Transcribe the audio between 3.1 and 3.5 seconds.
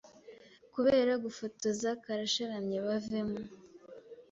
mu